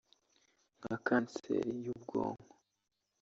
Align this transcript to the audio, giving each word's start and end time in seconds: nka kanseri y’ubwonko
nka 0.79 0.95
kanseri 1.05 1.69
y’ubwonko 1.85 2.53